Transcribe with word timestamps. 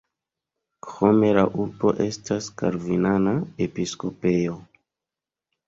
Krome 0.87 1.29
la 1.39 1.43
urbo 1.65 1.91
estas 2.07 2.49
kalvinana 2.63 3.37
episkopejo. 3.69 4.59